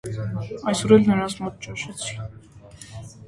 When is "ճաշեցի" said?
1.65-2.17